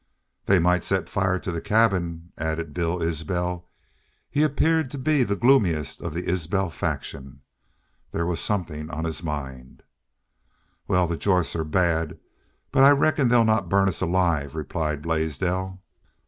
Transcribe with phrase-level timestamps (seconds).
[0.45, 3.67] "They might set fire to the cabins," added Bill Isbel.
[4.31, 7.41] He appeared to be the gloomiest of the Isbel faction.
[8.09, 9.83] There was something on his mind.
[10.87, 12.17] "Wal, the Jorths are bad,
[12.71, 15.79] but I reckon they'd not burn us alive," replied Blaisdell.